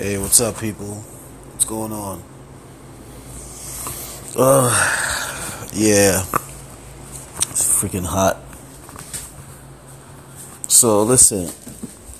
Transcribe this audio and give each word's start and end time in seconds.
Hey, 0.00 0.16
what's 0.16 0.40
up, 0.40 0.58
people? 0.58 0.94
What's 1.52 1.66
going 1.66 1.92
on? 1.92 2.22
Uh, 4.34 4.70
yeah, 5.74 6.22
it's 7.50 7.68
freaking 7.68 8.06
hot. 8.06 8.38
So 10.68 11.02
listen, 11.02 11.50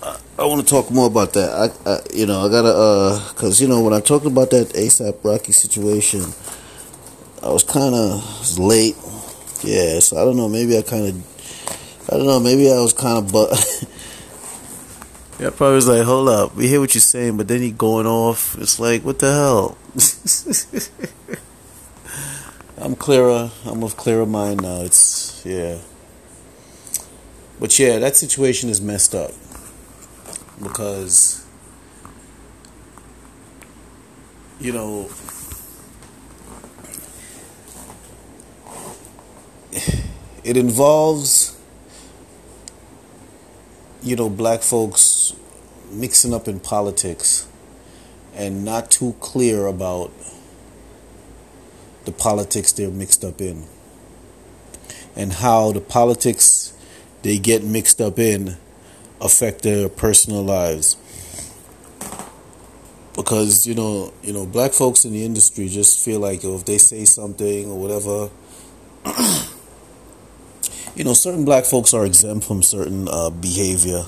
I, 0.02 0.18
I 0.38 0.44
want 0.44 0.60
to 0.60 0.66
talk 0.68 0.90
more 0.90 1.06
about 1.06 1.32
that. 1.32 1.48
I, 1.48 1.90
I, 1.90 2.00
you 2.12 2.26
know, 2.26 2.44
I 2.44 2.50
gotta, 2.50 2.68
uh, 2.68 3.18
cause 3.36 3.62
you 3.62 3.66
know 3.66 3.80
when 3.80 3.94
I 3.94 4.00
talked 4.00 4.26
about 4.26 4.50
that 4.50 4.74
ASAP 4.74 5.24
Rocky 5.24 5.52
situation, 5.52 6.20
I 7.42 7.48
was 7.48 7.64
kind 7.64 7.94
of 7.94 8.58
late. 8.58 8.96
Yeah, 9.62 10.00
so 10.00 10.18
I 10.20 10.26
don't 10.26 10.36
know. 10.36 10.50
Maybe 10.50 10.76
I 10.76 10.82
kind 10.82 11.06
of, 11.06 12.10
I 12.12 12.18
don't 12.18 12.26
know. 12.26 12.40
Maybe 12.40 12.70
I 12.70 12.78
was 12.78 12.92
kind 12.92 13.16
of, 13.16 13.32
but. 13.32 13.86
Yeah, 15.40 15.48
probably 15.48 15.76
was 15.76 15.88
like, 15.88 16.02
hold 16.02 16.28
up, 16.28 16.54
we 16.54 16.68
hear 16.68 16.80
what 16.80 16.94
you're 16.94 17.00
saying, 17.00 17.38
but 17.38 17.48
then 17.48 17.62
he 17.62 17.70
going 17.70 18.06
off. 18.06 18.58
It's 18.58 18.78
like, 18.78 19.02
what 19.02 19.20
the 19.20 19.32
hell? 19.32 19.78
I'm 22.76 22.94
clearer. 22.94 23.50
I'm 23.64 23.82
of 23.82 23.96
clearer 23.96 24.26
mind 24.26 24.60
now. 24.60 24.82
It's 24.82 25.42
yeah. 25.46 25.78
But 27.58 27.78
yeah, 27.78 27.98
that 28.00 28.16
situation 28.16 28.68
is 28.68 28.82
messed 28.82 29.14
up 29.14 29.30
because 30.62 31.46
you 34.60 34.74
know 34.74 35.08
it 40.44 40.58
involves 40.58 41.58
you 44.02 44.16
know 44.16 44.28
black 44.28 44.60
folks 44.60 45.09
mixing 45.90 46.32
up 46.32 46.48
in 46.48 46.60
politics 46.60 47.46
and 48.34 48.64
not 48.64 48.90
too 48.90 49.14
clear 49.20 49.66
about 49.66 50.10
the 52.04 52.12
politics 52.12 52.72
they're 52.72 52.90
mixed 52.90 53.24
up 53.24 53.40
in 53.40 53.64
and 55.16 55.32
how 55.34 55.72
the 55.72 55.80
politics 55.80 56.72
they 57.22 57.38
get 57.38 57.62
mixed 57.62 58.00
up 58.00 58.18
in 58.18 58.56
affect 59.20 59.62
their 59.62 59.88
personal 59.88 60.42
lives. 60.42 60.96
Because 63.14 63.66
you 63.66 63.74
know 63.74 64.12
you 64.22 64.32
know 64.32 64.46
black 64.46 64.72
folks 64.72 65.04
in 65.04 65.12
the 65.12 65.24
industry 65.24 65.68
just 65.68 66.02
feel 66.04 66.20
like 66.20 66.42
if 66.44 66.64
they 66.64 66.78
say 66.78 67.04
something 67.04 67.70
or 67.70 67.78
whatever 67.78 68.30
you 70.94 71.04
know 71.04 71.12
certain 71.12 71.44
black 71.44 71.64
folks 71.64 71.92
are 71.92 72.06
exempt 72.06 72.46
from 72.46 72.62
certain 72.62 73.08
uh, 73.10 73.28
behavior 73.28 74.04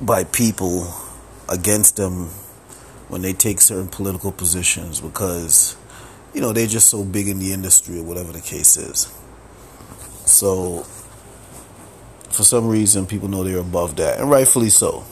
by 0.00 0.24
people 0.24 0.92
against 1.48 1.96
them 1.96 2.28
when 3.08 3.22
they 3.22 3.32
take 3.32 3.60
certain 3.60 3.88
political 3.88 4.32
positions 4.32 5.00
because 5.00 5.76
you 6.32 6.40
know 6.40 6.52
they're 6.52 6.66
just 6.66 6.88
so 6.88 7.04
big 7.04 7.28
in 7.28 7.38
the 7.38 7.52
industry 7.52 7.98
or 7.98 8.04
whatever 8.04 8.32
the 8.32 8.40
case 8.40 8.76
is. 8.76 9.12
So 10.24 10.86
for 12.30 12.44
some 12.44 12.68
reason 12.68 13.06
people 13.06 13.28
know 13.28 13.44
they're 13.44 13.58
above 13.58 13.96
that 13.96 14.20
and 14.20 14.30
rightfully 14.30 14.70
so. 14.70 15.04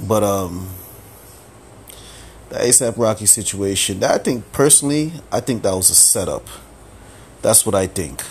But 0.00 0.24
um 0.24 0.68
the 2.48 2.56
ASAP 2.56 2.98
Rocky 2.98 3.26
situation 3.26 4.02
I 4.02 4.18
think 4.18 4.50
personally 4.52 5.12
I 5.30 5.40
think 5.40 5.62
that 5.62 5.74
was 5.74 5.90
a 5.90 5.94
setup. 5.94 6.48
That's 7.42 7.64
what 7.64 7.74
I 7.74 7.86
think 7.86 8.22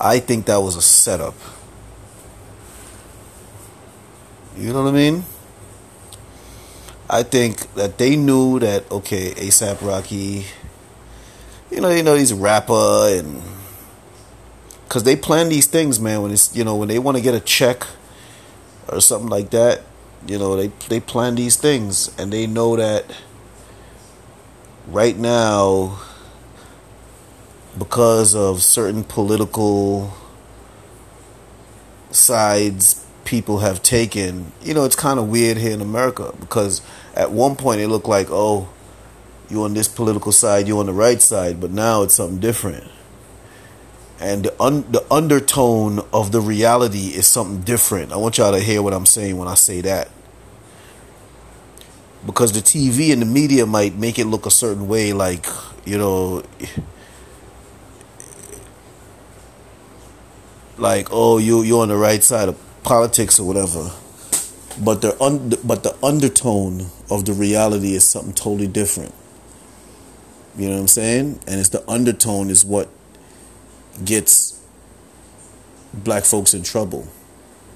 I 0.00 0.20
think 0.20 0.46
that 0.46 0.58
was 0.58 0.76
a 0.76 0.82
setup. 0.82 1.34
You 4.56 4.72
know 4.72 4.84
what 4.84 4.90
I 4.90 4.92
mean? 4.92 5.24
I 7.10 7.22
think 7.22 7.72
that 7.74 7.98
they 7.98 8.16
knew 8.16 8.58
that 8.58 8.90
okay, 8.90 9.32
ASAP 9.32 9.80
Rocky, 9.86 10.44
you 11.70 11.80
know, 11.80 11.90
you 11.90 12.02
know 12.02 12.14
he's 12.14 12.32
a 12.32 12.36
rapper 12.36 13.08
and 13.18 13.42
because 14.84 15.04
they 15.04 15.16
plan 15.16 15.48
these 15.48 15.66
things, 15.66 16.00
man. 16.00 16.22
When 16.22 16.32
it's 16.32 16.54
you 16.56 16.64
know 16.64 16.76
when 16.76 16.88
they 16.88 16.98
want 16.98 17.16
to 17.16 17.22
get 17.22 17.34
a 17.34 17.40
check 17.40 17.86
or 18.88 19.00
something 19.00 19.28
like 19.28 19.50
that, 19.50 19.82
you 20.26 20.38
know 20.38 20.56
they 20.56 20.68
they 20.88 21.00
plan 21.00 21.34
these 21.34 21.56
things 21.56 22.10
and 22.18 22.32
they 22.32 22.46
know 22.46 22.76
that 22.76 23.04
right 24.86 25.16
now 25.16 25.98
because 27.78 28.34
of 28.34 28.62
certain 28.62 29.04
political 29.04 30.12
sides 32.10 33.04
people 33.24 33.58
have 33.58 33.82
taken, 33.82 34.52
you 34.62 34.74
know, 34.74 34.84
it's 34.84 34.96
kind 34.96 35.18
of 35.18 35.28
weird 35.28 35.58
here 35.58 35.72
in 35.72 35.80
America 35.80 36.34
because 36.40 36.80
at 37.14 37.30
one 37.30 37.56
point 37.56 37.80
it 37.80 37.88
looked 37.88 38.08
like, 38.08 38.28
oh, 38.30 38.68
you're 39.50 39.64
on 39.64 39.74
this 39.74 39.88
political 39.88 40.32
side, 40.32 40.66
you're 40.66 40.80
on 40.80 40.86
the 40.86 40.92
right 40.92 41.20
side, 41.20 41.60
but 41.60 41.70
now 41.70 42.02
it's 42.02 42.14
something 42.14 42.40
different. 42.40 42.84
And 44.20 44.44
the, 44.44 44.62
un- 44.62 44.90
the 44.90 45.04
undertone 45.12 46.00
of 46.12 46.32
the 46.32 46.40
reality 46.40 47.08
is 47.08 47.26
something 47.26 47.60
different. 47.60 48.12
I 48.12 48.16
want 48.16 48.38
y'all 48.38 48.52
to 48.52 48.60
hear 48.60 48.82
what 48.82 48.92
I'm 48.92 49.06
saying 49.06 49.36
when 49.36 49.46
I 49.46 49.54
say 49.54 49.80
that. 49.82 50.10
Because 52.26 52.52
the 52.52 52.60
TV 52.60 53.12
and 53.12 53.22
the 53.22 53.26
media 53.26 53.64
might 53.64 53.94
make 53.94 54.18
it 54.18 54.24
look 54.24 54.44
a 54.44 54.50
certain 54.50 54.88
way, 54.88 55.12
like, 55.12 55.46
you 55.84 55.96
know 55.96 56.42
like 60.78 61.08
oh 61.10 61.38
you 61.38 61.62
you're 61.62 61.82
on 61.82 61.88
the 61.88 61.96
right 61.96 62.22
side 62.22 62.48
of 62.48 62.58
politics 62.82 63.38
or 63.38 63.46
whatever. 63.46 63.90
But 64.82 65.02
the 65.02 65.20
un- 65.20 65.52
but 65.64 65.82
the 65.82 65.96
undertone 66.04 66.86
of 67.10 67.24
the 67.24 67.32
reality 67.32 67.94
is 67.94 68.04
something 68.04 68.32
totally 68.34 68.68
different. 68.68 69.12
You 70.56 70.68
know 70.68 70.74
what 70.74 70.80
i'm 70.82 70.88
saying? 70.88 71.40
And 71.46 71.60
it's 71.60 71.68
the 71.68 71.88
undertone 71.88 72.50
is 72.50 72.64
what 72.64 72.88
gets 74.04 74.60
black 75.92 76.24
folks 76.24 76.54
in 76.54 76.62
trouble. 76.62 77.08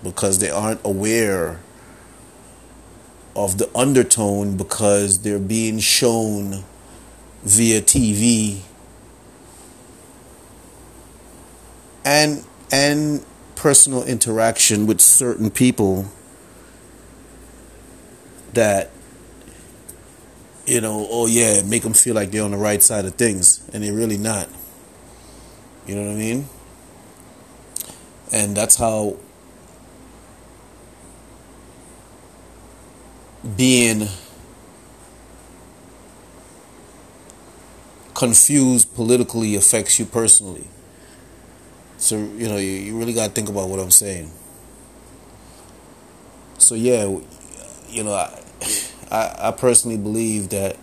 Because 0.03 0.39
they 0.39 0.51
aren't 0.51 0.81
aware 0.85 1.61
of 3.37 3.59
the 3.59 3.71
undertone 3.77 4.57
because 4.57 5.21
they're 5.21 5.39
being 5.39 5.79
shown 5.79 6.65
via 7.45 7.81
TV 7.81 8.61
and 12.05 12.45
and 12.73 13.25
personal 13.55 14.03
interaction 14.03 14.87
with 14.87 15.01
certain 15.01 15.51
people 15.51 16.11
that 18.55 18.91
you 20.67 20.81
know 20.81 21.07
oh 21.11 21.27
yeah 21.27 21.63
make 21.63 21.83
them 21.83 21.93
feel 21.93 22.15
like 22.15 22.31
they're 22.31 22.43
on 22.43 22.51
the 22.51 22.57
right 22.57 22.83
side 22.83 23.05
of 23.05 23.15
things 23.15 23.69
and 23.73 23.85
they're 23.85 23.93
really 23.93 24.19
not. 24.19 24.49
You 25.87 25.97
know 25.97 26.07
what 26.07 26.13
i 26.13 26.17
mean? 26.17 26.49
And 28.33 28.57
that's 28.57 28.77
how 28.77 29.17
being 33.57 34.09
confused 38.15 38.95
politically 38.95 39.57
affects 39.57 39.99
you 39.99 40.07
personally 40.07 40.69
so 42.03 42.17
you 42.17 42.49
know 42.49 42.57
you, 42.57 42.71
you 42.71 42.99
really 42.99 43.13
got 43.13 43.29
to 43.29 43.33
think 43.33 43.49
about 43.49 43.69
what 43.69 43.79
I'm 43.79 43.93
saying. 43.93 44.29
So 46.59 46.75
yeah, 46.75 47.05
you 47.89 48.03
know 48.03 48.13
I, 48.13 48.43
I 49.11 49.49
I 49.49 49.51
personally 49.53 49.99
believe 49.99 50.49
that 50.49 50.77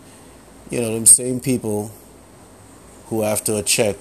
you 0.69 0.80
know 0.80 0.94
them 0.94 1.06
same 1.06 1.41
people 1.41 1.91
who 3.07 3.24
after 3.24 3.53
a 3.53 3.62
check 3.63 3.97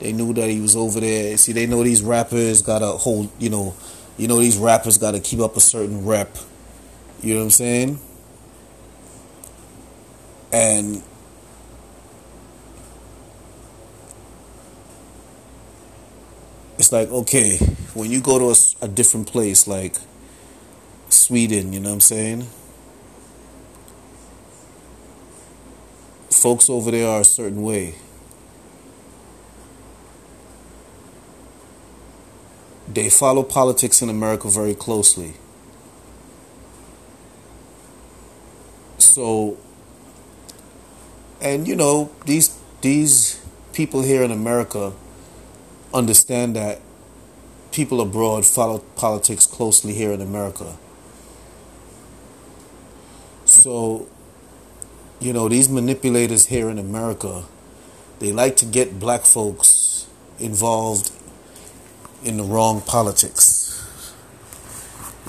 they 0.00 0.12
knew 0.12 0.32
that 0.34 0.48
he 0.48 0.60
was 0.60 0.76
over 0.76 1.00
there. 1.00 1.36
See, 1.36 1.52
they 1.52 1.66
know 1.66 1.82
these 1.82 2.02
rappers 2.02 2.62
got 2.62 2.80
to 2.80 2.86
hold, 2.86 3.30
you 3.38 3.50
know, 3.50 3.74
you 4.16 4.28
know 4.28 4.38
these 4.38 4.56
rappers 4.56 4.98
got 4.98 5.12
to 5.12 5.20
keep 5.20 5.40
up 5.40 5.56
a 5.56 5.60
certain 5.60 6.04
rep. 6.04 6.36
You 7.20 7.34
know 7.34 7.40
what 7.40 7.44
I'm 7.46 7.50
saying? 7.50 7.98
And 10.52 11.02
it's 16.78 16.92
like 16.92 17.08
okay 17.10 17.58
when 17.94 18.10
you 18.10 18.20
go 18.20 18.38
to 18.38 18.50
a, 18.50 18.84
a, 18.86 18.88
different 18.88 19.26
place 19.26 19.66
like 19.66 19.96
sweden 21.08 21.72
you 21.72 21.80
know 21.80 21.88
what 21.88 21.94
i'm 21.94 22.00
saying? 22.00 22.46
Folks 26.30 26.70
over 26.70 26.92
there 26.92 27.08
are 27.08 27.22
a 27.22 27.24
certain 27.24 27.62
way. 27.62 27.96
They 32.86 33.10
follow 33.10 33.42
politics 33.42 34.02
in 34.02 34.08
america 34.08 34.48
very 34.48 34.76
closely. 34.76 35.34
So 38.98 39.58
and 41.40 41.66
you 41.66 41.74
know 41.74 42.12
these 42.24 42.56
these 42.82 43.44
people 43.72 44.02
here 44.02 44.22
in 44.22 44.30
america 44.30 44.92
understand 45.92 46.56
that 46.56 46.80
people 47.72 48.00
abroad 48.00 48.44
follow 48.44 48.78
politics 48.96 49.46
closely 49.46 49.94
here 49.94 50.12
in 50.12 50.20
America. 50.20 50.76
So, 53.44 54.08
you 55.20 55.32
know, 55.32 55.48
these 55.48 55.68
manipulators 55.68 56.46
here 56.46 56.68
in 56.68 56.78
America, 56.78 57.44
they 58.18 58.32
like 58.32 58.56
to 58.58 58.66
get 58.66 58.98
black 59.00 59.22
folks 59.22 60.06
involved 60.38 61.10
in 62.24 62.36
the 62.36 62.42
wrong 62.42 62.80
politics. 62.80 63.64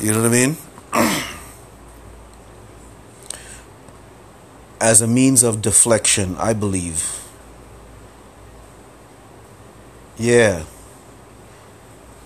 You 0.01 0.11
know 0.13 0.21
what 0.21 0.27
I 0.27 0.31
mean? 0.31 0.57
As 4.81 5.01
a 5.01 5.07
means 5.07 5.43
of 5.43 5.61
deflection, 5.61 6.35
I 6.37 6.53
believe. 6.53 7.28
Yeah. 10.19 10.65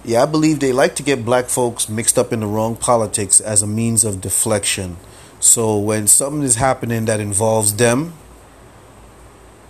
Yeah, 0.04 0.24
I 0.24 0.26
believe 0.26 0.60
they 0.60 0.74
like 0.74 0.96
to 0.96 1.04
get 1.04 1.24
black 1.24 1.46
folks 1.46 1.88
mixed 1.88 2.18
up 2.18 2.34
in 2.34 2.42
the 2.42 2.48
wrong 2.48 2.76
politics 2.76 3.40
as 3.40 3.62
a 3.62 3.68
means 3.68 4.04
of 4.04 4.20
deflection. 4.20 4.98
So 5.40 5.78
when 5.78 6.08
something 6.08 6.42
is 6.42 6.56
happening 6.56 7.06
that 7.06 7.20
involves 7.20 7.76
them, 7.76 8.14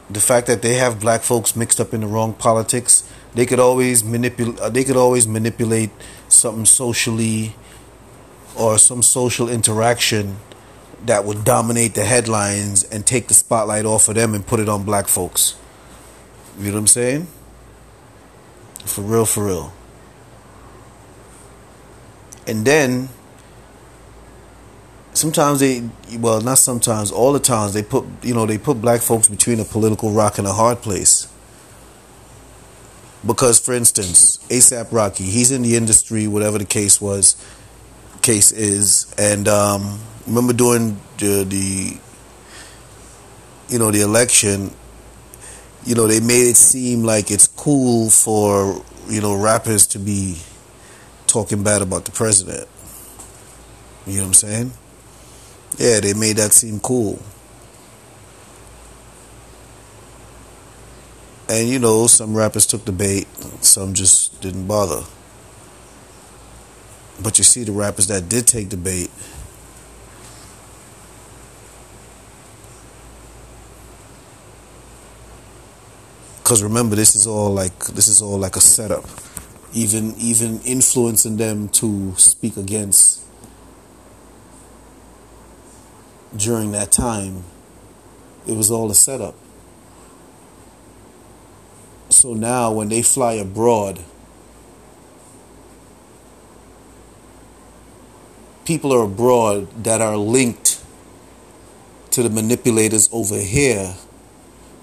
the 0.10 0.22
fact 0.22 0.48
that 0.48 0.62
they 0.62 0.76
have 0.76 1.00
black 1.00 1.22
folks 1.22 1.56
mixed 1.56 1.80
up 1.80 1.94
in 1.94 2.02
the 2.02 2.08
wrong 2.08 2.34
politics, 2.34 3.08
they 3.34 3.46
could 3.46 3.60
always 3.60 4.04
manipulate. 4.04 4.60
Uh, 4.60 4.70
they 4.70 4.84
could 4.84 4.98
always 4.98 5.28
manipulate 5.28 5.90
something 6.30 6.66
socially 6.66 7.56
or 8.58 8.78
some 8.78 9.02
social 9.02 9.50
interaction 9.50 10.38
that 11.06 11.26
would 11.26 11.44
dominate 11.44 11.96
the 11.96 12.06
headlines 12.06 12.84
and 12.86 13.06
take 13.06 13.28
the 13.28 13.34
spotlight 13.34 13.86
off 13.86 14.08
of 14.08 14.16
them 14.16 14.34
and 14.34 14.46
put 14.46 14.60
it 14.60 14.70
on 14.70 14.84
black 14.84 15.08
folks. 15.08 15.56
You 16.58 16.68
know 16.68 16.74
what 16.74 16.80
I'm 16.80 16.88
saying? 16.88 17.28
For 18.86 19.02
real, 19.02 19.26
for 19.26 19.46
real. 19.46 19.74
And 22.46 22.66
then 22.66 23.10
sometimes 25.14 25.60
they 25.60 25.90
well 26.18 26.42
not 26.42 26.58
sometimes 26.58 27.12
all 27.12 27.34
the 27.34 27.40
times 27.40 27.74
they 27.74 27.84
put 27.84 28.06
you 28.24 28.34
know 28.34 28.46
they 28.46 28.58
put 28.58 28.82
black 28.82 29.00
folks 29.00 29.28
between 29.30 29.60
a 29.60 29.64
political 29.64 30.12
rock 30.12 30.38
and 30.38 30.48
a 30.48 30.54
hard 30.54 30.82
place 30.82 31.28
because 33.26 33.60
for 33.60 33.74
instance 33.74 34.40
asap 34.50 34.92
rocky 34.92 35.24
he's 35.24 35.52
in 35.52 35.62
the 35.62 35.76
industry 35.76 36.28
whatever 36.28 36.58
the 36.58 36.66
case 36.66 37.00
was 37.00 37.36
case 38.22 38.52
is 38.52 39.14
and 39.18 39.48
um, 39.48 40.00
remember 40.26 40.54
during 40.54 40.98
the, 41.18 41.44
the 41.44 41.98
you 43.70 43.80
know 43.80 43.92
the 43.92 44.02
election 44.02 44.72
you 45.86 45.96
know 45.96 46.08
they 46.08 46.20
made 46.20 46.48
it 46.48 46.58
seem 46.58 47.04
like 47.04 47.32
it's 47.32 47.48
cool 47.48 48.10
for 48.10 48.84
you 49.08 49.22
know 49.22 49.36
rappers 49.36 49.86
to 49.88 50.00
be 50.00 50.38
talking 51.28 51.64
bad 51.64 51.82
about 51.82 52.06
the 52.06 52.12
president 52.12 52.68
you 54.06 54.18
know 54.18 54.24
what 54.24 54.28
i'm 54.28 54.34
saying 54.34 54.72
yeah, 55.78 56.00
they 56.00 56.14
made 56.14 56.38
that 56.38 56.54
seem 56.54 56.80
cool. 56.80 57.20
And 61.50 61.68
you 61.68 61.80
know, 61.80 62.08
some 62.08 62.36
rappers 62.36 62.66
took 62.66 62.86
the 62.86 62.92
bait, 62.92 63.28
some 63.62 63.94
just 63.94 64.40
didn't 64.42 64.68
bother. 64.68 65.04
But 67.22 67.38
you 67.38 67.44
see, 67.44 67.64
the 67.64 67.72
rappers 67.72 68.08
that 68.08 68.30
did 68.30 68.48
take 68.48 68.70
the 68.70 68.78
bait, 68.78 69.10
because 76.54 76.62
remember, 76.62 76.96
this 76.96 77.16
is 77.16 77.26
all 77.26 77.52
like 77.52 77.80
this 77.96 78.08
is 78.08 78.22
all 78.22 78.38
like 78.38 78.56
a 78.56 78.62
setup. 78.62 79.06
Even 79.74 80.14
even 80.20 80.60
influencing 80.60 81.38
them 81.38 81.68
to 81.70 82.14
speak 82.16 82.58
against 82.58 83.24
during 86.38 86.72
that 86.74 86.92
time, 86.92 87.44
it 88.46 88.56
was 88.56 88.70
all 88.70 88.92
a 88.92 88.94
setup. 88.94 89.34
So 92.10 92.36
now, 92.36 92.72
when 92.72 92.90
they 92.90 93.02
fly 93.02 93.34
abroad, 93.34 94.04
people 98.64 98.94
are 98.94 99.06
abroad 99.06 99.86
that 99.86 100.02
are 100.02 100.18
linked 100.18 100.84
to 102.12 102.22
the 102.22 102.30
manipulators 102.30 103.10
over 103.12 103.40
here 103.40 103.96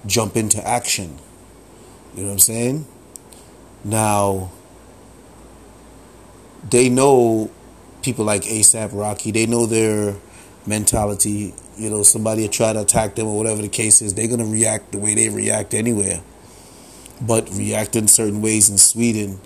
jump 0.05 0.35
into 0.35 0.61
action. 0.67 1.20
You 2.15 2.23
know 2.23 2.27
what 2.27 2.33
I'm 2.33 2.39
saying? 2.39 2.85
Now, 3.83 4.51
they 6.69 6.89
know 6.89 7.49
people 8.01 8.25
like 8.25 8.43
ASAP 8.43 8.89
Rocky, 8.93 9.31
they 9.31 9.45
know 9.45 9.65
their 9.65 10.15
mentality. 10.65 11.53
You 11.77 11.89
know, 11.89 12.03
somebody 12.03 12.47
try 12.47 12.73
to 12.73 12.81
attack 12.81 13.15
them 13.15 13.27
or 13.27 13.37
whatever 13.37 13.61
the 13.61 13.69
case 13.69 14.01
is, 14.01 14.13
they're 14.13 14.27
going 14.27 14.39
to 14.39 14.45
react 14.45 14.91
the 14.91 14.97
way 14.97 15.15
they 15.15 15.29
react 15.29 15.73
anywhere. 15.73 16.21
But 17.21 17.49
react 17.51 17.95
in 17.95 18.07
certain 18.07 18.41
ways 18.41 18.69
in 18.69 18.77
Sweden, 18.77 19.39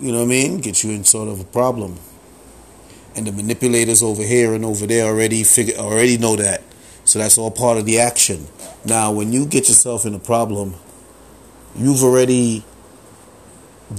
you 0.00 0.12
know 0.12 0.18
what 0.18 0.24
I 0.24 0.28
mean, 0.28 0.60
get 0.60 0.84
you 0.84 0.90
in 0.92 1.04
sort 1.04 1.28
of 1.28 1.40
a 1.40 1.44
problem. 1.44 1.98
And 3.16 3.26
the 3.26 3.32
manipulators 3.32 4.02
over 4.02 4.22
here 4.22 4.54
and 4.54 4.64
over 4.64 4.86
there 4.86 5.06
already 5.06 5.42
figure 5.42 5.74
already 5.76 6.18
know 6.18 6.36
that. 6.36 6.62
So 7.04 7.18
that's 7.18 7.38
all 7.38 7.50
part 7.50 7.78
of 7.78 7.86
the 7.86 7.98
action. 7.98 8.46
Now, 8.84 9.10
when 9.10 9.32
you 9.32 9.46
get 9.46 9.68
yourself 9.68 10.04
in 10.04 10.14
a 10.14 10.18
problem, 10.18 10.74
you've 11.76 12.02
already 12.02 12.64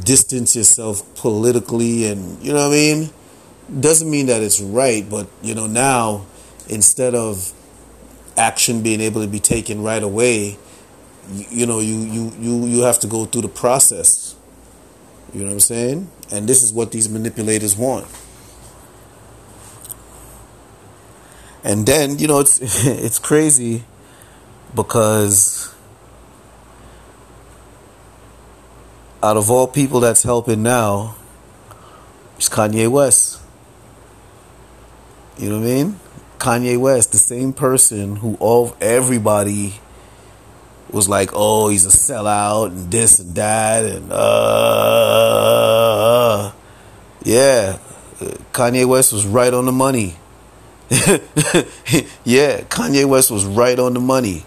distanced 0.04 0.56
yourself 0.56 1.04
politically 1.16 2.06
and 2.06 2.42
you 2.44 2.54
know 2.54 2.68
what 2.68 2.75
I 2.75 2.77
mean? 2.77 3.10
Doesn't 3.80 4.10
mean 4.10 4.27
that 4.27 4.42
it's 4.42 4.62
right, 4.62 5.07
but 5.07 5.27
you 5.42 5.56
know, 5.56 5.68
now 5.68 6.25
instead 6.68 7.16
of 7.16 7.54
action 8.38 8.81
being 8.81 9.01
able 9.01 9.21
to 9.21 9.27
be 9.27 9.39
taken 9.39 9.83
right 9.83 10.01
away, 10.01 10.57
you, 11.31 11.45
you 11.50 11.66
know, 11.66 11.80
you, 11.80 12.00
you, 12.00 12.31
you, 12.39 12.66
you 12.66 12.81
have 12.81 13.00
to 13.00 13.07
go 13.07 13.25
through 13.25 13.44
the 13.44 13.50
process. 13.50 14.36
You 15.33 15.42
know 15.42 15.48
what 15.48 15.54
I'm 15.54 15.60
saying? 15.60 16.10
And 16.31 16.48
this 16.48 16.63
is 16.63 16.74
what 16.74 16.92
these 16.92 17.10
manipulators 17.10 17.75
want. 17.77 18.07
And 21.63 21.86
then, 21.86 22.18
you 22.18 22.27
know, 22.27 22.39
it's 22.39 22.60
it's 22.86 23.19
crazy 23.19 23.83
because 24.75 25.74
out 29.21 29.38
of 29.38 29.51
all 29.51 29.68
people 29.68 30.00
that's 30.00 30.24
helping 30.24 30.63
now, 30.63 31.16
it's 32.38 32.50
Kanye 32.50 32.88
West. 32.88 33.41
You 35.38 35.50
know 35.50 35.60
what 35.60 35.65
I 35.65 35.67
mean? 35.67 36.00
Kanye 36.38 36.77
West, 36.77 37.12
the 37.12 37.17
same 37.17 37.51
person 37.53 38.15
who 38.17 38.36
all 38.39 38.75
everybody 38.79 39.79
was 40.89 41.10
like, 41.10 41.32
oh, 41.34 41.67
he's 41.67 41.86
a 41.86 41.89
sellout 41.89 42.67
and 42.67 42.89
this 42.91 43.20
and 43.20 43.36
that 43.36 43.86
and 43.86 44.12
uh, 44.12 45.29
yeah, 47.24 47.77
Kanye 48.53 48.86
West 48.88 49.13
was 49.13 49.27
right 49.27 49.53
on 49.53 49.65
the 49.65 49.72
money. 49.72 50.15
yeah, 52.24 52.62
Kanye 52.62 53.05
West 53.05 53.29
was 53.29 53.46
right 53.46 53.77
on 53.77 53.94
the 53.94 54.00
money. 54.00 54.46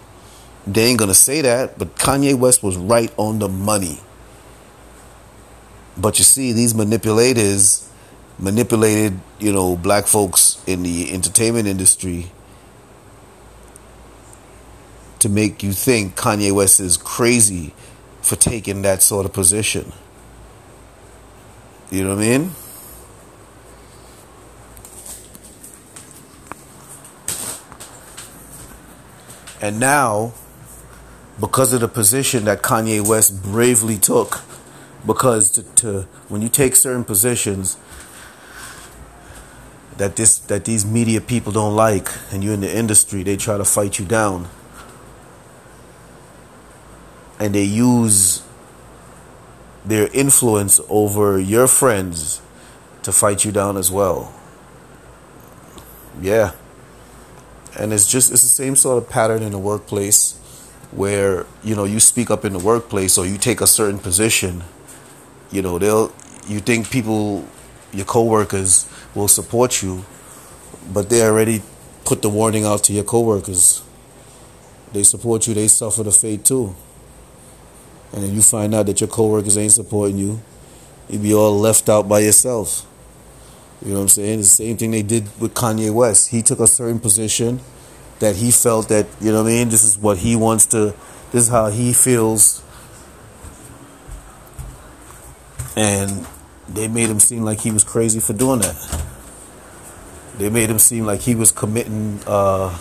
They 0.65 0.85
ain't 0.85 0.99
gonna 0.99 1.13
say 1.13 1.41
that, 1.41 1.77
but 1.77 1.95
Kanye 1.95 2.35
West 2.35 2.63
was 2.63 2.75
right 2.75 3.13
on 3.17 3.37
the 3.39 3.47
money. 3.49 3.99
But 5.97 6.17
you 6.17 6.25
see, 6.25 6.53
these 6.53 6.73
manipulators 6.73 7.89
manipulated, 8.39 9.19
you 9.39 9.51
know, 9.51 9.75
black 9.75 10.07
folks 10.07 10.61
in 10.65 10.83
the 10.83 11.11
entertainment 11.13 11.67
industry 11.67 12.31
to 15.19 15.29
make 15.29 15.63
you 15.63 15.71
think 15.71 16.15
Kanye 16.15 16.51
West 16.51 16.79
is 16.79 16.97
crazy 16.97 17.73
for 18.21 18.35
taking 18.35 18.81
that 18.81 19.01
sort 19.01 19.25
of 19.25 19.33
position. 19.33 19.93
You 21.91 22.03
know 22.03 22.15
what 22.15 22.23
I 22.23 22.37
mean? 22.37 22.51
And 29.61 29.79
now, 29.79 30.33
because 31.39 31.71
of 31.71 31.79
the 31.79 31.87
position 31.87 32.43
that 32.45 32.61
Kanye 32.61 33.07
West 33.07 33.41
bravely 33.41 33.97
took, 33.97 34.41
because 35.05 35.49
to, 35.51 35.63
to 35.75 36.01
when 36.29 36.41
you 36.41 36.49
take 36.49 36.75
certain 36.75 37.03
positions, 37.03 37.77
that 39.97 40.15
this 40.15 40.39
that 40.39 40.65
these 40.65 40.85
media 40.85 41.21
people 41.21 41.51
don't 41.51 41.75
like 41.75 42.09
and 42.31 42.43
you're 42.43 42.53
in 42.53 42.61
the 42.61 42.75
industry 42.75 43.23
they 43.23 43.37
try 43.37 43.57
to 43.57 43.65
fight 43.65 43.99
you 43.99 44.05
down. 44.05 44.47
And 47.39 47.53
they 47.53 47.63
use 47.63 48.43
their 49.85 50.07
influence 50.13 50.79
over 50.89 51.39
your 51.39 51.67
friends 51.67 52.41
to 53.01 53.11
fight 53.11 53.43
you 53.43 53.51
down 53.51 53.75
as 53.75 53.91
well. 53.91 54.33
Yeah. 56.21 56.53
And 57.77 57.91
it's 57.91 58.07
just 58.09 58.31
it's 58.31 58.43
the 58.43 58.47
same 58.47 58.75
sort 58.75 59.03
of 59.03 59.09
pattern 59.09 59.41
in 59.41 59.51
the 59.51 59.59
workplace 59.59 60.39
where 60.91 61.45
you 61.63 61.75
know 61.75 61.83
you 61.83 61.99
speak 61.99 62.29
up 62.31 62.45
in 62.45 62.53
the 62.53 62.59
workplace 62.59 63.17
or 63.17 63.25
you 63.25 63.37
take 63.37 63.61
a 63.61 63.67
certain 63.67 63.99
position 63.99 64.63
you 65.53 65.61
know 65.61 65.77
they'll 65.79 66.11
you 66.47 66.59
think 66.59 66.89
people 66.89 67.47
your 67.93 68.05
coworkers 68.05 68.89
will 69.15 69.27
support 69.27 69.81
you 69.83 70.03
but 70.91 71.09
they 71.09 71.21
already 71.21 71.61
put 72.05 72.21
the 72.21 72.29
warning 72.29 72.65
out 72.65 72.83
to 72.85 72.93
your 72.93 73.03
coworkers. 73.03 73.81
They 74.91 75.03
support 75.03 75.47
you 75.47 75.53
they 75.53 75.67
suffer 75.67 76.03
the 76.03 76.11
fate 76.11 76.43
too. 76.43 76.75
And 78.11 78.23
if 78.23 78.33
you 78.33 78.41
find 78.41 78.75
out 78.75 78.87
that 78.87 78.99
your 78.99 79.07
coworkers 79.07 79.57
ain't 79.57 79.71
supporting 79.71 80.17
you 80.17 80.41
you 81.09 81.19
be 81.19 81.33
all 81.33 81.57
left 81.59 81.89
out 81.89 82.07
by 82.07 82.19
yourself. 82.19 82.85
You 83.81 83.89
know 83.89 83.95
what 83.95 84.01
i'm 84.03 84.07
saying? 84.09 84.39
The 84.39 84.45
same 84.45 84.77
thing 84.77 84.91
they 84.91 85.03
did 85.03 85.23
with 85.39 85.53
kanye 85.53 85.93
west. 85.93 86.29
He 86.29 86.41
took 86.41 86.59
a 86.59 86.67
certain 86.67 86.99
position 86.99 87.59
that 88.19 88.37
he 88.37 88.51
felt 88.51 88.89
that 88.89 89.05
you 89.21 89.31
know 89.31 89.43
what 89.43 89.49
i 89.49 89.53
mean? 89.53 89.69
This 89.69 89.83
is 89.83 89.97
what 89.97 90.17
he 90.19 90.35
wants 90.35 90.65
to 90.67 90.95
this 91.31 91.45
is 91.45 91.49
how 91.49 91.69
he 91.69 91.93
feels 91.93 92.62
and 95.75 96.25
they 96.69 96.87
made 96.87 97.09
him 97.09 97.19
seem 97.19 97.43
like 97.43 97.61
he 97.61 97.71
was 97.71 97.83
crazy 97.83 98.19
for 98.19 98.33
doing 98.33 98.61
that. 98.61 98.75
They 100.37 100.49
made 100.49 100.69
him 100.69 100.79
seem 100.79 101.05
like 101.05 101.21
he 101.21 101.35
was 101.35 101.51
committing, 101.51 102.19
uh, 102.25 102.77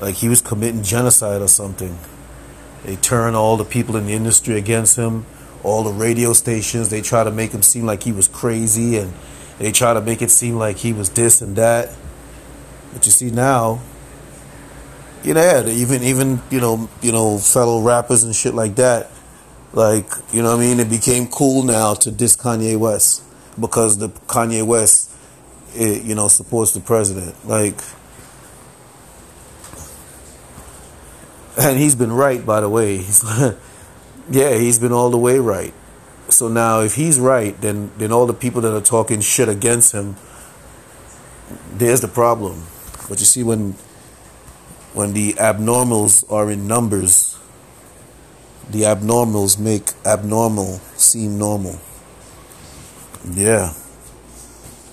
like 0.00 0.16
he 0.16 0.28
was 0.28 0.40
committing 0.40 0.82
genocide 0.82 1.40
or 1.40 1.48
something. 1.48 1.98
They 2.84 2.96
turn 2.96 3.34
all 3.34 3.56
the 3.56 3.64
people 3.64 3.96
in 3.96 4.06
the 4.06 4.12
industry 4.12 4.56
against 4.56 4.96
him, 4.96 5.26
all 5.62 5.84
the 5.84 5.92
radio 5.92 6.32
stations. 6.32 6.88
They 6.88 7.02
try 7.02 7.24
to 7.24 7.30
make 7.30 7.52
him 7.52 7.62
seem 7.62 7.86
like 7.86 8.02
he 8.02 8.12
was 8.12 8.28
crazy, 8.28 8.96
and 8.96 9.12
they 9.58 9.72
try 9.72 9.94
to 9.94 10.00
make 10.00 10.22
it 10.22 10.30
seem 10.30 10.56
like 10.56 10.78
he 10.78 10.92
was 10.92 11.10
this 11.10 11.40
and 11.42 11.56
that. 11.56 11.94
But 12.92 13.06
you 13.06 13.12
see 13.12 13.30
now, 13.30 13.80
you 15.22 15.34
know, 15.34 15.66
even 15.66 16.02
even 16.02 16.42
you 16.50 16.60
know, 16.60 16.88
you 17.00 17.12
know, 17.12 17.38
fellow 17.38 17.80
rappers 17.80 18.24
and 18.24 18.34
shit 18.34 18.54
like 18.54 18.76
that 18.76 19.10
like, 19.72 20.10
you 20.32 20.42
know 20.42 20.56
what 20.56 20.62
I 20.62 20.66
mean? 20.66 20.80
It 20.80 20.90
became 20.90 21.28
cool 21.28 21.62
now 21.62 21.94
to 21.94 22.10
diss 22.10 22.36
Kanye 22.36 22.76
West 22.76 23.22
because 23.58 23.98
the 23.98 24.08
Kanye 24.08 24.66
West, 24.66 25.10
it, 25.74 26.02
you 26.02 26.14
know, 26.14 26.28
supports 26.28 26.72
the 26.72 26.80
president. 26.80 27.34
Like, 27.46 27.78
and 31.58 31.78
he's 31.78 31.94
been 31.94 32.12
right, 32.12 32.44
by 32.44 32.60
the 32.60 32.68
way. 32.68 32.96
He's, 32.98 33.24
yeah, 34.30 34.56
he's 34.56 34.78
been 34.78 34.92
all 34.92 35.10
the 35.10 35.18
way 35.18 35.38
right. 35.38 35.74
So 36.28 36.46
now, 36.46 36.80
if 36.80 36.94
he's 36.94 37.18
right, 37.18 37.60
then 37.60 37.90
then 37.98 38.12
all 38.12 38.26
the 38.26 38.34
people 38.34 38.60
that 38.60 38.72
are 38.72 38.80
talking 38.80 39.20
shit 39.20 39.48
against 39.48 39.92
him, 39.92 40.14
there's 41.72 42.00
the 42.00 42.08
problem. 42.08 42.62
But 43.08 43.18
you 43.18 43.26
see, 43.26 43.42
when 43.42 43.72
when 44.94 45.12
the 45.12 45.32
abnormals 45.32 46.30
are 46.30 46.48
in 46.48 46.68
numbers 46.68 47.39
the 48.72 48.82
abnormals 48.82 49.58
make 49.58 49.92
abnormal 50.04 50.78
seem 50.96 51.38
normal. 51.38 51.78
Yeah. 53.32 53.74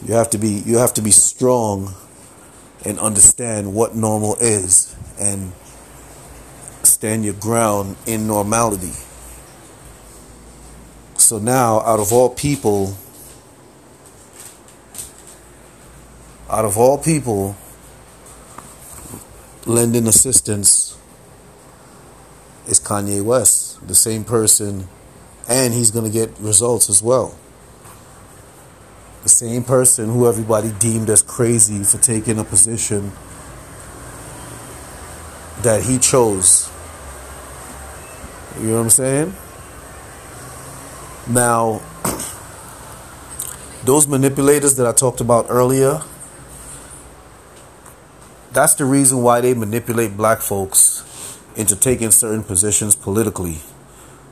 You 0.05 0.13
have 0.13 0.29
to 0.31 0.37
be 0.37 0.49
you 0.49 0.77
have 0.77 0.93
to 0.95 1.01
be 1.01 1.11
strong 1.11 1.93
and 2.85 2.99
understand 2.99 3.73
what 3.73 3.95
normal 3.95 4.35
is 4.35 4.95
and 5.19 5.51
stand 6.83 7.25
your 7.25 7.33
ground 7.33 7.95
in 8.05 8.27
normality. 8.27 8.93
So 11.17 11.39
now 11.39 11.81
out 11.81 11.99
of 11.99 12.13
all 12.13 12.29
people 12.29 12.95
out 16.49 16.63
of 16.63 16.77
all 16.77 16.97
people 16.97 17.57
lending 19.65 20.07
assistance 20.07 20.97
is 22.67 22.79
Kanye 22.79 23.21
West, 23.21 23.66
the 23.85 23.95
same 23.95 24.23
person, 24.23 24.87
and 25.47 25.73
he's 25.73 25.91
going 25.91 26.05
to 26.05 26.11
get 26.11 26.37
results 26.39 26.89
as 26.89 27.01
well. 27.01 27.37
The 29.23 29.29
same 29.29 29.63
person 29.63 30.11
who 30.11 30.27
everybody 30.27 30.71
deemed 30.79 31.09
as 31.09 31.21
crazy 31.21 31.83
for 31.83 31.97
taking 31.97 32.39
a 32.39 32.43
position 32.43 33.11
that 35.61 35.83
he 35.83 35.97
chose. 35.97 36.69
You 38.59 38.67
know 38.67 38.75
what 38.75 38.81
I'm 38.81 38.89
saying? 38.89 39.35
Now, 41.29 41.81
those 43.83 44.07
manipulators 44.07 44.75
that 44.77 44.87
I 44.87 44.93
talked 44.93 45.21
about 45.21 45.47
earlier, 45.49 46.01
that's 48.53 48.75
the 48.75 48.85
reason 48.85 49.21
why 49.21 49.41
they 49.41 49.53
manipulate 49.53 50.15
black 50.15 50.41
folks 50.41 51.03
into 51.57 51.75
taking 51.75 52.11
certain 52.11 52.43
positions 52.43 52.95
politically 52.95 53.57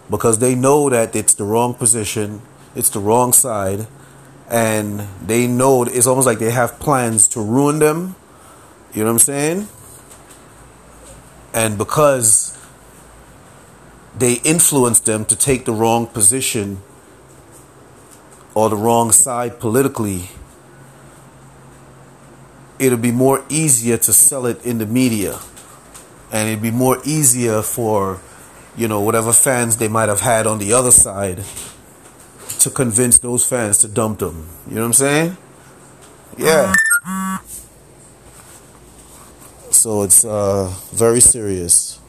because 0.10 0.38
they 0.38 0.54
know 0.54 0.90
that 0.90 1.16
it's 1.16 1.34
the 1.34 1.44
wrong 1.44 1.74
position, 1.74 2.42
it's 2.76 2.92
the 2.92 3.00
wrong 3.00 3.34
side, 3.34 3.88
and 4.48 5.00
they 5.26 5.48
know 5.48 5.84
it's 5.84 6.06
almost 6.06 6.28
like 6.28 6.38
they 6.38 6.52
have 6.52 6.80
plans 6.80 7.28
to 7.28 7.42
ruin 7.42 7.80
them. 7.80 8.16
You 8.94 9.02
know 9.02 9.08
what 9.08 9.14
I'm 9.14 9.20
saying? 9.20 9.68
And 11.52 11.78
because 11.78 12.56
they 14.16 14.34
influence 14.44 15.00
them 15.00 15.26
to 15.26 15.36
take 15.36 15.66
the 15.66 15.74
wrong 15.74 16.06
position 16.06 16.84
or 18.54 18.70
the 18.70 18.76
wrong 18.76 19.12
side 19.12 19.60
politically, 19.60 20.30
it'll 22.78 23.00
be 23.00 23.12
more 23.12 23.44
easier 23.50 23.98
to 23.98 24.14
sell 24.14 24.46
it 24.46 24.64
in 24.64 24.78
the 24.78 24.86
media 24.86 25.40
and 26.32 26.50
it'd 26.50 26.62
be 26.62 26.72
more 26.72 26.98
easier 27.06 27.62
for 27.62 28.20
you 28.78 28.88
know 28.88 29.02
whatever 29.02 29.32
fans 29.34 29.78
they 29.78 29.88
might 29.88 30.10
have 30.10 30.22
had 30.22 30.48
on 30.48 30.60
the 30.60 30.74
other 30.74 30.92
side 30.92 31.44
to 32.60 32.70
convince 32.70 33.20
those 33.20 33.46
fans 33.46 33.78
to 33.80 33.88
dump 33.88 34.20
them. 34.20 34.48
You 34.68 34.76
know 34.76 34.82
what 34.82 34.88
i'm 34.88 34.94
saying? 34.94 35.38
Yeah. 36.38 36.74
So 39.72 40.02
it's 40.04 40.26
uh, 40.26 40.74
very 40.92 41.22
serious. 41.22 42.00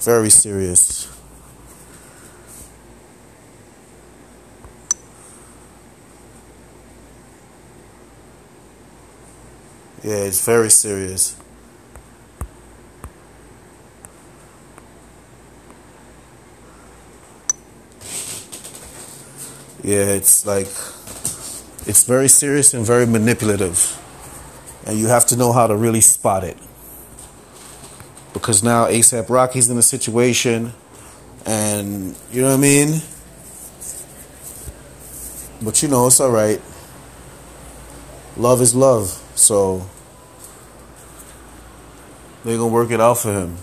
Very 0.00 0.30
serious. 0.30 1.08
Yeah 10.02 10.14
it's 10.24 10.44
very 10.46 10.70
serious 10.70 11.39
yeah, 19.82 20.04
it's 20.04 20.44
like 20.46 20.66
it's 21.86 22.04
very 22.04 22.28
serious 22.28 22.74
and 22.74 22.84
very 22.84 23.06
manipulative. 23.06 23.96
And 24.86 24.98
you 24.98 25.06
have 25.08 25.26
to 25.26 25.36
know 25.36 25.52
how 25.52 25.66
to 25.66 25.76
really 25.76 26.00
spot 26.00 26.44
it. 26.44 26.56
Because 28.32 28.62
now 28.62 28.86
ASAP 28.86 29.28
Rocky's 29.28 29.68
in 29.68 29.76
a 29.76 29.82
situation 29.82 30.72
and 31.46 32.14
you 32.30 32.42
know 32.42 32.48
what 32.48 32.58
I 32.58 32.60
mean? 32.60 33.00
But 35.62 35.82
you 35.82 35.88
know, 35.88 36.06
it's 36.06 36.20
all 36.20 36.30
right. 36.30 36.60
Love 38.36 38.60
is 38.60 38.74
love. 38.74 39.08
So 39.34 39.86
they're 42.44 42.56
to 42.56 42.66
work 42.66 42.90
it 42.90 43.00
out 43.00 43.18
for 43.18 43.32
him. 43.32 43.56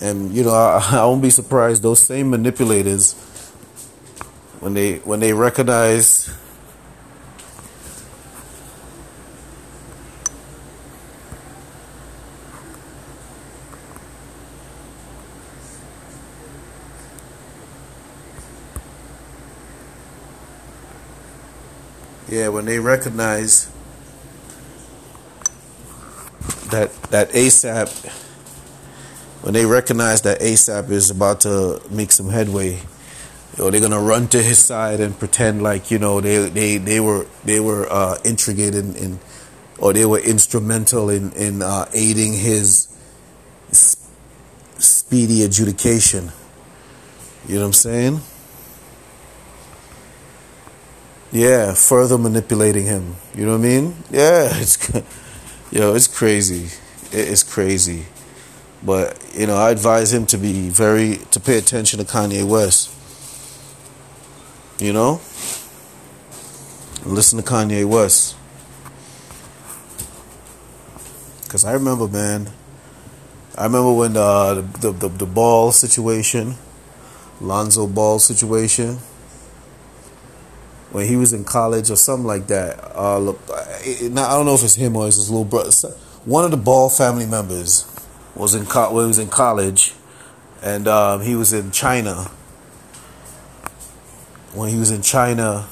And 0.00 0.32
you 0.34 0.42
know, 0.42 0.50
I, 0.50 0.88
I 0.92 1.04
won't 1.04 1.22
be 1.22 1.30
surprised 1.30 1.82
those 1.82 2.00
same 2.00 2.30
manipulators 2.30 3.14
when 4.62 4.74
they 4.74 4.98
when 4.98 5.18
they 5.18 5.32
recognize 5.32 6.32
yeah 22.28 22.46
when 22.46 22.64
they 22.64 22.78
recognize 22.78 23.68
that 26.70 26.92
that 27.10 27.30
ASAP 27.30 27.88
when 29.42 29.54
they 29.54 29.66
recognize 29.66 30.22
that 30.22 30.38
ASAP 30.38 30.88
is 30.90 31.10
about 31.10 31.40
to 31.40 31.82
make 31.90 32.12
some 32.12 32.28
headway 32.28 32.80
you 33.56 33.64
know, 33.64 33.70
they're 33.70 33.80
gonna 33.80 34.00
run 34.00 34.28
to 34.28 34.42
his 34.42 34.58
side 34.58 35.00
and 35.00 35.18
pretend 35.18 35.62
like 35.62 35.90
you 35.90 35.98
know 35.98 36.20
they 36.20 36.48
they 36.48 36.78
they 36.78 37.00
were 37.00 37.26
they 37.44 37.60
were 37.60 37.86
uh, 37.90 38.16
in 38.24 38.36
or 39.78 39.92
they 39.92 40.06
were 40.06 40.20
instrumental 40.20 41.10
in 41.10 41.32
in 41.32 41.60
uh, 41.60 41.86
aiding 41.92 42.32
his 42.32 42.88
speedy 44.78 45.42
adjudication. 45.42 46.30
You 47.46 47.56
know 47.56 47.62
what 47.62 47.66
I'm 47.66 47.72
saying? 47.74 48.20
Yeah, 51.30 51.74
further 51.74 52.16
manipulating 52.16 52.84
him. 52.84 53.16
You 53.34 53.44
know 53.46 53.58
what 53.58 53.64
I 53.66 53.68
mean? 53.68 53.96
Yeah, 54.10 54.48
it's 54.52 54.78
yo, 55.70 55.94
it's 55.94 56.06
crazy. 56.06 56.68
It's 57.10 57.42
crazy. 57.42 58.06
But 58.82 59.22
you 59.34 59.46
know, 59.46 59.56
I 59.56 59.70
advise 59.70 60.12
him 60.12 60.24
to 60.26 60.38
be 60.38 60.70
very 60.70 61.16
to 61.32 61.38
pay 61.40 61.58
attention 61.58 61.98
to 61.98 62.04
Kanye 62.06 62.44
West 62.44 62.90
You 64.78 64.92
know? 64.92 65.20
Listen 67.04 67.42
to 67.42 67.44
Kanye 67.44 67.84
West. 67.84 68.36
Cause 71.48 71.64
I 71.64 71.72
remember, 71.72 72.08
man. 72.08 72.48
I 73.58 73.64
remember 73.64 73.92
when 73.92 74.16
uh, 74.16 74.54
the, 74.54 74.62
the 74.62 74.92
the 74.92 75.08
the 75.08 75.26
ball 75.26 75.72
situation, 75.72 76.54
Lonzo 77.40 77.86
Ball 77.86 78.18
situation, 78.18 78.98
when 80.92 81.06
he 81.06 81.16
was 81.16 81.32
in 81.32 81.44
college 81.44 81.90
or 81.90 81.96
something 81.96 82.26
like 82.26 82.46
that. 82.46 82.78
Uh, 82.94 83.32
I 83.32 84.04
don't 84.04 84.46
know 84.46 84.54
if 84.54 84.62
it's 84.62 84.76
him 84.76 84.96
or 84.96 85.06
it's 85.06 85.16
his 85.16 85.28
little 85.28 85.44
brother. 85.44 85.70
One 86.24 86.44
of 86.44 86.50
the 86.50 86.56
Ball 86.56 86.88
family 86.88 87.26
members 87.26 87.86
was 88.34 88.54
in 88.54 88.64
co- 88.64 88.92
was 88.92 89.18
in 89.18 89.28
college, 89.28 89.92
and 90.62 90.88
um, 90.88 91.20
he 91.20 91.34
was 91.34 91.52
in 91.52 91.70
China. 91.72 92.30
When 94.52 94.68
he 94.68 94.78
was 94.78 94.90
in 94.90 95.02
China, 95.02 95.66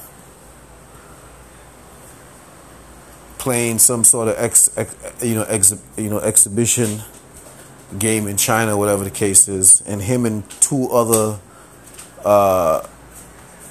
playing 3.37 3.79
some 3.79 4.03
sort 4.03 4.27
of 4.27 4.35
ex, 4.37 4.69
ex 4.77 4.95
you 5.23 5.35
know 5.35 5.43
ex, 5.43 5.73
you 5.97 6.09
know 6.09 6.19
exhibition 6.19 7.01
game 7.97 8.27
in 8.27 8.37
China, 8.37 8.77
whatever 8.77 9.03
the 9.03 9.11
case 9.11 9.47
is, 9.47 9.81
and 9.81 10.01
him 10.01 10.25
and 10.25 10.49
two 10.61 10.89
other 10.89 11.39
uh, 12.23 12.85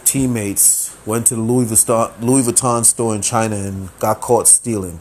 teammates 0.04 0.96
went 1.06 1.26
to 1.28 1.36
the 1.36 1.40
Louis 1.40 1.66
Vuitton, 1.66 2.12
Louis 2.20 2.42
Vuitton 2.42 2.84
store 2.84 3.14
in 3.14 3.22
China 3.22 3.56
and 3.56 3.96
got 3.98 4.20
caught 4.20 4.48
stealing. 4.48 5.00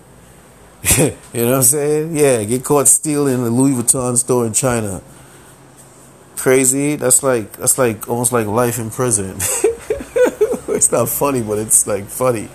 you 0.98 1.16
know 1.34 1.50
what 1.50 1.56
I'm 1.56 1.64
saying? 1.64 2.16
Yeah, 2.16 2.44
get 2.44 2.64
caught 2.64 2.88
stealing 2.88 3.44
the 3.44 3.50
Louis 3.50 3.82
Vuitton 3.82 4.18
store 4.18 4.46
in 4.46 4.54
China. 4.54 5.02
Crazy. 6.38 6.96
That's 6.96 7.22
like 7.22 7.54
that's 7.54 7.78
like 7.78 8.08
almost 8.08 8.32
like 8.32 8.48
life 8.48 8.80
in 8.80 8.90
prison. 8.90 9.40
it's 10.80 10.92
not 10.94 11.10
funny, 11.10 11.42
but 11.42 11.60
it's 11.60 11.86
like 11.86 12.06
funny. 12.06 12.48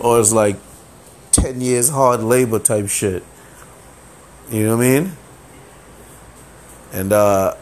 Or 0.00 0.18
it's 0.18 0.32
like 0.32 0.56
ten 1.30 1.60
years 1.60 1.88
hard 1.88 2.20
labor 2.20 2.58
type 2.58 2.88
shit. 2.88 3.22
You 4.50 4.64
know 4.64 4.76
what 4.76 4.84
I 4.84 4.88
mean? 4.88 5.12
And 6.92 7.12
uh 7.12 7.54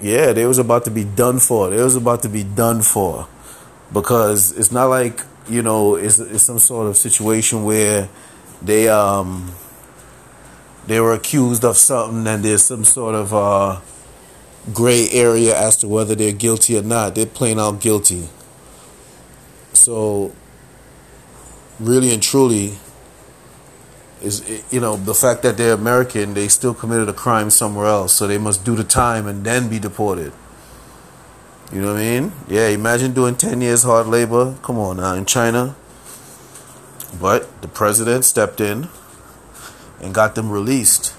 yeah, 0.00 0.32
they 0.32 0.44
was 0.44 0.58
about 0.58 0.84
to 0.86 0.90
be 0.90 1.04
done 1.04 1.38
for. 1.38 1.70
They 1.70 1.82
was 1.82 1.94
about 1.94 2.22
to 2.22 2.28
be 2.28 2.42
done 2.42 2.82
for. 2.82 3.28
Because 3.92 4.52
it's 4.52 4.72
not 4.72 4.86
like, 4.86 5.22
you 5.48 5.62
know, 5.62 5.94
it's 5.94 6.18
it's 6.18 6.42
some 6.42 6.58
sort 6.58 6.88
of 6.88 6.96
situation 6.96 7.62
where 7.64 8.08
they 8.60 8.88
um 8.88 9.52
they 10.88 10.98
were 10.98 11.14
accused 11.14 11.64
of 11.64 11.76
something 11.76 12.26
and 12.26 12.44
there's 12.44 12.64
some 12.64 12.82
sort 12.82 13.14
of 13.14 13.32
uh 13.32 13.80
gray 14.74 15.08
area 15.12 15.56
as 15.56 15.76
to 15.76 15.86
whether 15.88 16.16
they're 16.16 16.32
guilty 16.32 16.76
or 16.76 16.82
not. 16.82 17.14
They're 17.14 17.24
plain 17.26 17.60
out 17.60 17.80
guilty. 17.80 18.28
So 19.78 20.34
really 21.78 22.12
and 22.12 22.22
truly 22.22 22.74
is 24.20 24.42
you 24.70 24.80
know 24.80 24.96
the 24.96 25.14
fact 25.14 25.42
that 25.42 25.56
they're 25.56 25.74
American, 25.74 26.34
they 26.34 26.48
still 26.48 26.74
committed 26.74 27.08
a 27.08 27.12
crime 27.12 27.50
somewhere 27.50 27.86
else, 27.86 28.12
so 28.12 28.26
they 28.26 28.38
must 28.38 28.64
do 28.64 28.74
the 28.74 28.84
time 28.84 29.26
and 29.26 29.44
then 29.44 29.68
be 29.68 29.78
deported. 29.78 30.32
You 31.72 31.82
know 31.82 31.92
what 31.92 32.00
I 32.00 32.20
mean? 32.20 32.32
Yeah, 32.48 32.68
imagine 32.68 33.12
doing 33.12 33.36
10 33.36 33.60
years 33.60 33.82
hard 33.82 34.06
labor. 34.06 34.56
Come 34.62 34.78
on 34.78 34.96
now, 34.96 35.14
in 35.14 35.26
China. 35.26 35.76
But 37.20 37.60
the 37.60 37.68
president 37.68 38.24
stepped 38.24 38.60
in 38.60 38.88
and 40.00 40.14
got 40.14 40.34
them 40.34 40.50
released. 40.50 41.14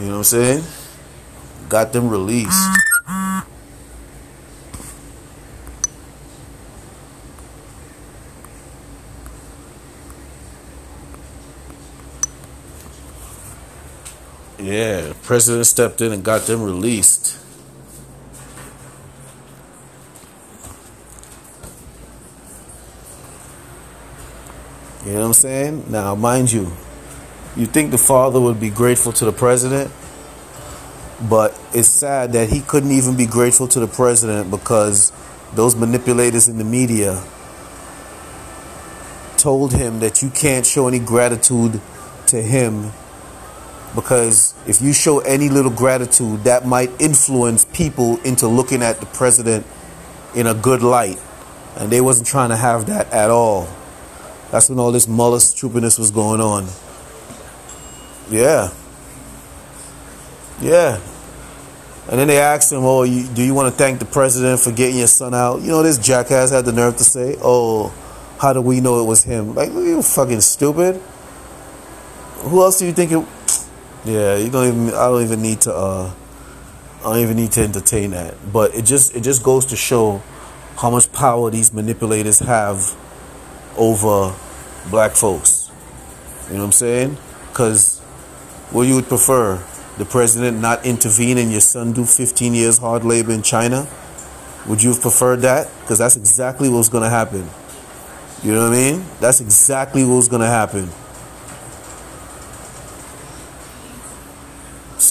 You 0.00 0.06
know 0.06 0.12
what 0.12 0.18
I'm 0.18 0.24
saying? 0.24 0.64
Got 1.68 1.92
them 1.92 2.08
released. 2.08 2.58
Yeah, 14.72 15.02
the 15.02 15.14
president 15.16 15.66
stepped 15.66 16.00
in 16.00 16.12
and 16.12 16.24
got 16.24 16.46
them 16.46 16.62
released. 16.62 17.38
You 25.04 25.12
know 25.12 25.18
what 25.18 25.26
I'm 25.26 25.32
saying? 25.34 25.84
Now, 25.90 26.14
mind 26.14 26.50
you, 26.52 26.72
you 27.54 27.66
think 27.66 27.90
the 27.90 27.98
father 27.98 28.40
would 28.40 28.58
be 28.58 28.70
grateful 28.70 29.12
to 29.12 29.26
the 29.26 29.32
president, 29.32 29.90
but 31.28 31.54
it's 31.74 31.88
sad 31.88 32.32
that 32.32 32.48
he 32.48 32.62
couldn't 32.62 32.92
even 32.92 33.14
be 33.14 33.26
grateful 33.26 33.68
to 33.68 33.78
the 33.78 33.86
president 33.86 34.50
because 34.50 35.12
those 35.52 35.76
manipulators 35.76 36.48
in 36.48 36.56
the 36.56 36.64
media 36.64 37.22
told 39.36 39.74
him 39.74 40.00
that 40.00 40.22
you 40.22 40.30
can't 40.30 40.64
show 40.64 40.88
any 40.88 40.98
gratitude 40.98 41.78
to 42.28 42.40
him 42.40 42.90
because 43.94 44.54
if 44.66 44.80
you 44.80 44.92
show 44.92 45.20
any 45.20 45.48
little 45.48 45.70
gratitude, 45.70 46.44
that 46.44 46.66
might 46.66 46.90
influence 47.00 47.64
people 47.66 48.20
into 48.22 48.46
looking 48.48 48.82
at 48.82 49.00
the 49.00 49.06
president 49.06 49.66
in 50.34 50.46
a 50.46 50.54
good 50.54 50.82
light. 50.82 51.18
And 51.76 51.90
they 51.90 52.00
wasn't 52.00 52.26
trying 52.26 52.50
to 52.50 52.56
have 52.56 52.86
that 52.86 53.12
at 53.12 53.30
all. 53.30 53.68
That's 54.50 54.68
when 54.68 54.78
all 54.78 54.92
this 54.92 55.08
Mueller 55.08 55.40
stupidness 55.40 55.98
was 55.98 56.10
going 56.10 56.40
on. 56.40 56.66
Yeah. 58.30 58.70
Yeah. 60.60 61.00
And 62.10 62.18
then 62.18 62.28
they 62.28 62.38
asked 62.38 62.72
him, 62.72 62.84
"Oh, 62.84 63.04
you, 63.04 63.26
do 63.28 63.42
you 63.42 63.54
want 63.54 63.72
to 63.72 63.78
thank 63.78 63.98
the 63.98 64.04
president 64.04 64.60
for 64.60 64.72
getting 64.72 64.98
your 64.98 65.06
son 65.06 65.34
out?" 65.34 65.62
You 65.62 65.68
know, 65.68 65.82
this 65.82 65.98
jackass 65.98 66.50
had 66.50 66.64
the 66.64 66.72
nerve 66.72 66.96
to 66.96 67.04
say, 67.04 67.36
"Oh, 67.42 67.92
how 68.38 68.52
do 68.52 68.60
we 68.60 68.80
know 68.80 69.00
it 69.00 69.06
was 69.06 69.22
him?" 69.22 69.54
Like, 69.54 69.70
you 69.70 70.02
fucking 70.02 70.40
stupid. 70.40 71.00
Who 72.42 72.62
else 72.62 72.78
do 72.78 72.86
you 72.86 72.92
think 72.92 73.12
it? 73.12 73.24
Yeah, 74.04 74.36
you 74.36 74.50
don't 74.50 74.66
even. 74.66 74.88
I 74.94 75.06
don't 75.08 75.22
even 75.22 75.42
need 75.42 75.60
to. 75.62 75.74
Uh, 75.74 76.12
I 77.00 77.02
don't 77.04 77.18
even 77.18 77.36
need 77.36 77.52
to 77.52 77.62
entertain 77.62 78.10
that. 78.12 78.34
But 78.52 78.74
it 78.74 78.84
just 78.84 79.14
it 79.14 79.22
just 79.22 79.42
goes 79.42 79.66
to 79.66 79.76
show 79.76 80.22
how 80.76 80.90
much 80.90 81.12
power 81.12 81.50
these 81.50 81.72
manipulators 81.72 82.40
have 82.40 82.96
over 83.76 84.34
black 84.90 85.12
folks. 85.12 85.70
You 86.48 86.54
know 86.54 86.60
what 86.60 86.66
I'm 86.66 86.72
saying? 86.72 87.16
Because 87.48 88.00
what 88.70 88.82
you 88.82 88.96
would 88.96 89.06
prefer, 89.06 89.64
the 89.98 90.04
president 90.04 90.60
not 90.60 90.84
intervene 90.84 91.38
and 91.38 91.50
your 91.50 91.60
son 91.60 91.92
do 91.92 92.04
15 92.04 92.54
years 92.54 92.78
hard 92.78 93.04
labor 93.04 93.32
in 93.32 93.42
China? 93.42 93.86
Would 94.66 94.82
you 94.82 94.90
have 94.90 95.00
preferred 95.00 95.40
that? 95.40 95.68
Because 95.80 95.98
that's 95.98 96.16
exactly 96.16 96.68
what's 96.68 96.88
going 96.88 97.04
to 97.04 97.10
happen. 97.10 97.48
You 98.42 98.54
know 98.54 98.68
what 98.68 98.76
I 98.76 98.92
mean? 98.92 99.04
That's 99.20 99.40
exactly 99.40 100.04
what's 100.04 100.28
going 100.28 100.42
to 100.42 100.48
happen. 100.48 100.88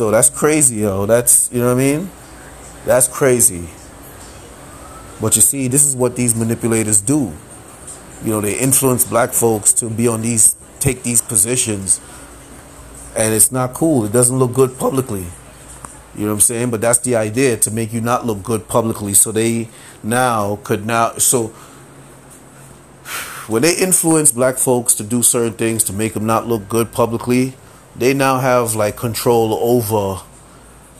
So 0.02 0.10
that's 0.10 0.32
crazy, 0.32 0.78
yo. 0.78 1.06
That's, 1.06 1.48
you 1.54 1.60
know 1.60 1.68
what 1.68 1.74
I 1.74 1.98
mean? 1.98 2.10
That's 2.88 3.08
crazy. 3.08 3.70
But 5.22 5.36
you 5.36 5.44
see, 5.44 5.68
this 5.68 5.86
is 5.86 5.96
what 5.96 6.16
these 6.16 6.34
manipulators 6.34 7.02
do. 7.02 7.32
You 8.26 8.32
know, 8.32 8.42
they 8.42 8.58
influence 8.58 9.06
black 9.06 9.32
folks 9.32 9.72
to 9.74 9.92
be 9.92 10.08
on 10.08 10.24
these, 10.24 10.56
take 10.80 11.04
these 11.04 11.22
positions. 11.22 12.02
And 13.16 13.32
it's 13.32 13.52
not 13.52 13.76
cool. 13.76 14.04
It 14.04 14.12
doesn't 14.12 14.36
look 14.36 14.54
good 14.54 14.80
publicly. 14.80 15.28
You 16.16 16.22
know 16.22 16.30
what 16.30 16.34
I'm 16.34 16.40
saying? 16.40 16.72
But 16.72 16.82
that's 16.82 16.98
the 16.98 17.16
idea 17.16 17.58
to 17.58 17.70
make 17.70 17.94
you 17.94 18.02
not 18.02 18.26
look 18.26 18.42
good 18.42 18.68
publicly. 18.68 19.14
So 19.14 19.32
they 19.32 19.70
now 20.02 20.56
could 20.64 20.84
now, 20.84 21.12
so 21.18 21.50
when 23.48 23.62
they 23.62 23.76
influence 23.76 24.32
black 24.32 24.58
folks 24.58 24.96
to 24.96 25.04
do 25.04 25.22
certain 25.22 25.54
things 25.54 25.84
to 25.84 25.94
make 25.94 26.16
them 26.16 26.26
not 26.26 26.48
look 26.48 26.68
good 26.68 26.92
publicly, 26.92 27.54
they 27.96 28.14
now 28.14 28.40
have 28.40 28.76
like 28.76 28.98
control 28.98 29.54
over 29.54 30.22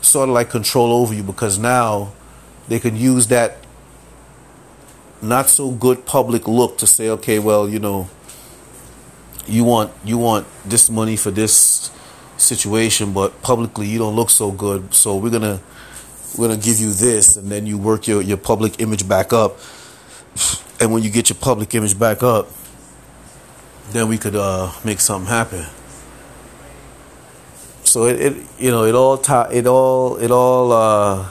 sort 0.00 0.28
of 0.28 0.34
like 0.34 0.50
control 0.50 0.92
over 0.92 1.14
you 1.14 1.22
because 1.22 1.58
now 1.58 2.12
they 2.68 2.78
can 2.78 2.96
use 2.96 3.28
that 3.28 3.58
not 5.20 5.48
so 5.48 5.70
good 5.70 6.04
public 6.04 6.48
look 6.48 6.78
to 6.78 6.86
say 6.86 7.08
okay 7.08 7.38
well 7.38 7.68
you 7.68 7.78
know 7.78 8.08
you 9.46 9.64
want 9.64 9.92
you 10.04 10.18
want 10.18 10.46
this 10.64 10.90
money 10.90 11.16
for 11.16 11.30
this 11.30 11.90
situation 12.36 13.12
but 13.12 13.40
publicly 13.42 13.86
you 13.86 13.98
don't 13.98 14.16
look 14.16 14.30
so 14.30 14.50
good 14.50 14.92
so 14.92 15.16
we're 15.16 15.30
gonna 15.30 15.60
we're 16.36 16.48
gonna 16.48 16.60
give 16.60 16.78
you 16.78 16.92
this 16.92 17.36
and 17.36 17.50
then 17.50 17.66
you 17.66 17.78
work 17.78 18.06
your, 18.06 18.22
your 18.22 18.38
public 18.38 18.80
image 18.80 19.06
back 19.06 19.32
up. 19.32 19.58
And 20.80 20.92
when 20.92 21.02
you 21.02 21.10
get 21.10 21.28
your 21.28 21.36
public 21.36 21.74
image 21.74 21.98
back 21.98 22.22
up 22.22 22.48
then 23.90 24.08
we 24.08 24.16
could 24.16 24.34
uh, 24.34 24.72
make 24.84 24.98
something 25.00 25.28
happen 25.28 25.66
so 27.92 28.06
it, 28.06 28.20
it 28.20 28.36
you 28.58 28.70
know 28.72 28.84
it 28.84 28.94
all 28.96 29.18
ta- 29.18 29.50
it 29.52 29.66
all 29.68 30.16
it 30.16 30.30
all 30.32 30.72
uh, 30.72 31.28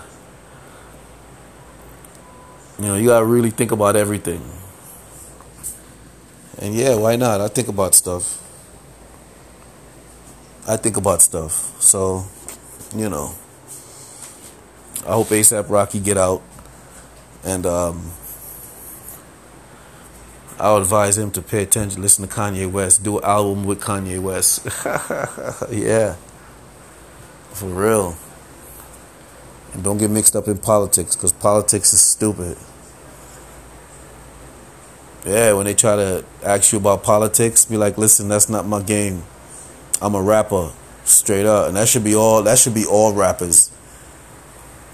you 2.80 2.86
know 2.86 2.96
you 2.96 3.08
gotta 3.08 3.26
really 3.26 3.52
think 3.52 3.72
about 3.72 3.96
everything. 3.96 4.44
And 6.60 6.76
yeah, 6.76 6.96
why 6.96 7.16
not? 7.18 7.42
I 7.42 7.50
think 7.50 7.70
about 7.70 7.96
stuff. 7.96 8.40
I 10.68 10.78
think 10.78 10.98
about 10.98 11.22
stuff. 11.22 11.82
So, 11.82 12.26
you 12.96 13.10
know, 13.10 13.36
I 15.08 15.14
hope 15.14 15.28
ASAP 15.30 15.70
Rocky 15.70 16.00
get 16.00 16.18
out 16.18 16.44
And 17.44 17.66
um, 17.66 18.12
I 20.60 20.74
would 20.74 20.84
advise 20.84 21.18
him 21.18 21.32
to 21.32 21.42
pay 21.42 21.64
attention, 21.64 22.02
listen 22.02 22.28
to 22.28 22.34
Kanye 22.34 22.72
West, 22.72 23.04
do 23.04 23.20
an 23.20 23.26
album 23.26 23.66
with 23.66 23.82
Kanye 23.82 24.20
West. 24.22 24.68
yeah. 25.72 26.16
For 27.54 27.68
real. 27.68 28.16
And 29.74 29.84
don't 29.84 29.98
get 29.98 30.10
mixed 30.10 30.36
up 30.36 30.48
in 30.48 30.58
politics 30.58 31.16
because 31.16 31.32
politics 31.32 31.94
is 31.94 32.02
stupid. 32.02 32.58
Yeah, 35.26 35.54
when 35.54 35.66
they 35.66 35.76
try 35.76 35.96
to 35.96 36.26
ask 36.44 36.72
you 36.72 36.80
about 36.80 37.04
politics, 37.04 37.66
be 37.66 37.78
like, 37.78 37.98
listen, 37.98 38.28
that's 38.28 38.50
not 38.50 38.66
my 38.66 38.82
game. 38.82 39.24
I'm 40.02 40.16
a 40.16 40.22
rapper, 40.22 40.72
straight 41.06 41.46
up. 41.46 41.68
And 41.68 41.78
that 41.78 41.88
should 41.88 42.04
be 42.04 42.16
all 42.16 42.42
that 42.44 42.58
should 42.58 42.74
be 42.74 42.86
all 42.86 43.14
rappers. 43.14 43.72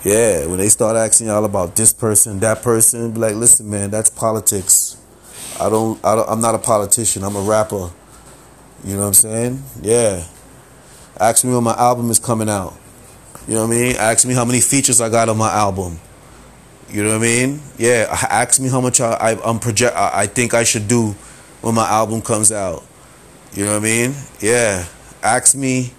Yeah, 0.04 0.46
when 0.46 0.58
they 0.58 0.70
start 0.70 0.96
asking 0.96 1.28
y'all 1.28 1.46
about 1.46 1.76
this 1.76 1.94
person, 1.94 2.40
that 2.42 2.62
person, 2.62 3.12
be 3.12 3.20
like, 3.20 3.36
listen, 3.36 3.70
man, 3.70 3.90
that's 3.90 4.10
politics. 4.10 4.98
I 5.60 5.70
don't, 5.70 6.04
I 6.06 6.16
don't 6.16 6.30
I'm 6.30 6.42
not 6.42 6.56
a 6.56 6.60
politician, 6.60 7.24
I'm 7.24 7.36
a 7.36 7.42
rapper. 7.42 7.90
You 8.84 8.94
know 8.94 9.02
what 9.02 9.08
I'm 9.08 9.14
saying? 9.14 9.64
Yeah. 9.82 10.24
Ask 11.20 11.44
me 11.46 11.54
when 11.54 11.64
my 11.64 11.76
album 11.76 12.10
is 12.10 12.20
coming 12.20 12.50
out. 12.50 12.76
You 13.48 13.56
know 13.56 13.68
what 13.68 13.74
I 13.74 13.80
mean? 13.80 13.96
Ask 13.96 14.28
me 14.28 14.34
how 14.34 14.46
many 14.46 14.62
features 14.62 15.02
I 15.02 15.10
got 15.10 15.30
on 15.30 15.38
my 15.38 15.52
album. 15.52 16.00
You 16.90 17.04
know 17.04 17.10
what 17.10 17.18
I 17.18 17.22
mean? 17.22 17.62
Yeah. 17.78 18.08
Ask 18.10 18.60
me 18.62 18.70
how 18.70 18.82
much 18.82 19.02
I, 19.02 19.14
I 19.14 19.50
am 19.50 19.60
project. 19.60 19.96
I, 19.96 20.22
I 20.22 20.28
think 20.28 20.54
I 20.54 20.64
should 20.64 20.88
do 20.88 21.12
when 21.62 21.76
my 21.76 21.88
album 21.88 22.22
comes 22.22 22.52
out. 22.52 22.84
You 23.54 23.66
know 23.66 23.72
what 23.72 23.82
I 23.82 23.84
mean? 23.84 24.16
Yeah. 24.40 24.86
Ask 25.24 25.56
me 25.56 25.92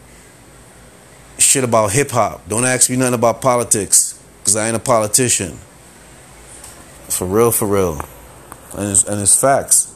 shit 1.38 1.64
about 1.64 1.92
hip 1.92 2.10
hop. 2.10 2.46
Don't 2.48 2.64
ask 2.64 2.90
me 2.90 2.96
nothing 2.96 3.14
about 3.14 3.40
politics, 3.40 4.20
cause 4.44 4.56
I 4.56 4.66
ain't 4.66 4.76
a 4.76 4.80
politician. 4.80 5.58
For 7.08 7.26
real, 7.26 7.50
for 7.50 7.66
real, 7.66 8.00
and 8.76 8.92
it's 8.92 9.04
and 9.04 9.20
it's 9.20 9.40
facts. 9.40 9.94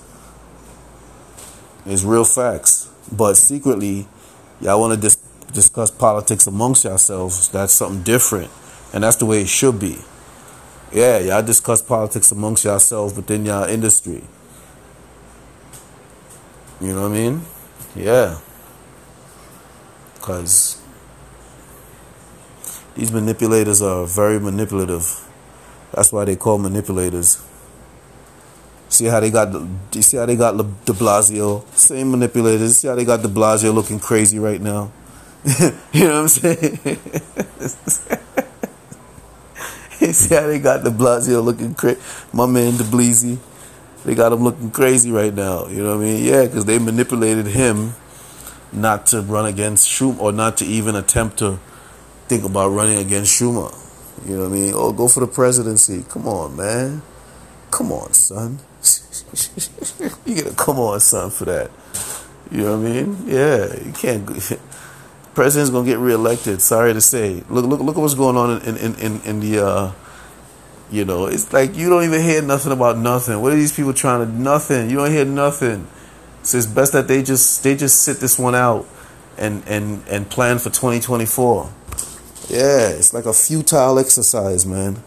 It's 1.85 2.04
real 2.04 2.24
facts. 2.24 2.88
But 3.11 3.35
secretly, 3.35 4.06
y'all 4.62 4.81
want 4.81 4.94
to 4.94 5.01
dis- 5.01 5.16
discuss 5.53 5.90
politics 5.90 6.46
amongst 6.46 6.85
yourselves. 6.85 7.48
That's 7.48 7.72
something 7.72 8.03
different, 8.03 8.51
and 8.94 9.05
that's 9.05 9.16
the 9.16 9.27
way 9.27 9.42
it 9.42 9.48
should 9.48 9.79
be. 9.79 9.98
Yeah, 10.92 11.18
y'all 11.18 11.42
discuss 11.42 11.83
politics 11.83 12.31
amongst 12.33 12.64
yourselves 12.64 13.14
within 13.16 13.44
your 13.44 13.68
industry. 13.68 14.22
You 16.81 16.94
know 16.94 17.03
what 17.03 17.12
I 17.12 17.14
mean? 17.14 17.42
Yeah. 17.94 18.38
Because 20.14 20.81
these 22.94 23.12
manipulators 23.12 23.81
are 23.81 24.05
very 24.05 24.38
manipulative. 24.38 25.27
That's 25.92 26.12
why 26.12 26.25
they 26.25 26.37
call 26.37 26.59
manipulators. 26.59 27.42
See 28.92 29.07
how 29.07 29.20
they 29.20 29.31
got 29.31 29.50
the, 29.50 29.66
you 29.94 30.02
see 30.02 30.18
how 30.18 30.26
they 30.26 30.37
got 30.37 30.55
De 30.55 30.92
Blasio, 30.92 31.64
same 31.74 32.11
manipulators. 32.11 32.76
See 32.76 32.88
how 32.88 32.94
they 32.94 33.07
got 33.07 33.22
De 33.22 33.28
Blasio 33.28 33.72
looking 33.72 33.98
crazy 33.98 34.38
right 34.38 34.61
now. 34.61 34.92
you 35.94 36.05
know 36.05 36.20
what 36.20 36.20
I'm 36.20 36.28
saying? 36.28 36.76
see 40.12 40.35
how 40.35 40.46
they 40.46 40.59
got 40.59 40.85
De 40.85 40.90
Blasio 40.90 41.42
looking 41.42 41.74
crazy. 41.74 41.98
My 42.35 42.44
man 42.44 42.76
De 42.76 42.85
Bleezy, 42.85 43.38
they 44.05 44.14
got 44.14 44.31
him 44.31 44.44
looking 44.44 44.70
crazy 44.70 45.11
right 45.11 45.33
now. 45.33 45.68
You 45.68 45.83
know 45.83 45.96
what 45.96 46.02
I 46.02 46.09
mean? 46.09 46.22
Yeah, 46.22 46.44
because 46.44 46.66
they 46.66 46.78
manipulated 46.78 47.46
him 47.46 47.94
not 48.74 49.07
to 49.07 49.22
run 49.22 49.46
against 49.46 49.88
Schumer 49.88 50.20
or 50.20 50.33
not 50.33 50.59
to 50.59 50.66
even 50.66 50.96
attempt 50.96 51.38
to 51.38 51.59
think 52.28 52.44
about 52.44 52.68
running 52.68 52.98
against 52.98 53.40
Schumer. 53.40 53.74
You 54.26 54.35
know 54.35 54.40
what 54.40 54.52
I 54.52 54.55
mean? 54.55 54.74
Oh, 54.76 54.92
go 54.92 55.09
for 55.09 55.20
the 55.20 55.26
presidency. 55.26 56.05
Come 56.11 56.28
on, 56.28 56.57
man. 56.57 57.00
Come 57.70 57.90
on, 57.90 58.12
son. 58.12 58.59
you 60.27 60.42
gotta 60.42 60.57
come 60.57 60.79
on, 60.79 61.01
son, 61.01 61.31
for 61.31 61.45
that. 61.47 61.71
You 62.51 62.59
know 62.59 62.79
what 62.79 62.87
I 62.87 62.92
mean? 62.92 63.25
Yeah, 63.27 63.75
you 63.83 63.92
can't. 63.92 64.27
President's 65.35 65.71
gonna 65.71 65.87
get 65.87 65.99
reelected. 65.99 66.61
Sorry 66.61 66.92
to 66.92 67.01
say. 67.01 67.42
Look, 67.49 67.64
look, 67.64 67.81
look 67.81 67.97
at 67.97 68.01
what's 68.01 68.14
going 68.14 68.37
on 68.37 68.62
in 68.62 68.77
in 68.77 68.95
in, 68.97 69.21
in 69.23 69.40
the. 69.40 69.64
Uh, 69.64 69.92
you 70.90 71.07
know, 71.07 71.25
it's 71.25 71.51
like 71.55 71.75
you 71.75 71.88
don't 71.88 72.05
even 72.05 72.21
hear 72.21 72.42
nothing 72.42 72.71
about 72.71 72.99
nothing. 72.99 73.40
What 73.40 73.53
are 73.53 73.57
these 73.57 73.75
people 73.75 73.95
trying 73.95 74.27
to? 74.27 74.33
Nothing. 74.33 74.90
You 74.90 74.97
don't 74.97 75.11
hear 75.11 75.25
nothing. 75.25 75.87
So 76.42 76.59
it's 76.59 76.66
best 76.66 76.92
that 76.92 77.09
they 77.09 77.23
just 77.23 77.62
they 77.62 77.75
just 77.77 78.03
sit 78.03 78.18
this 78.18 78.38
one 78.38 78.55
out 78.55 78.87
and 79.38 79.62
and 79.66 80.03
and 80.09 80.29
plan 80.29 80.59
for 80.59 80.68
2024. 80.68 81.73
Yeah, 82.51 82.88
it's 82.88 83.14
like 83.14 83.25
a 83.25 83.33
futile 83.33 83.99
exercise, 83.99 84.66
man. 84.66 85.03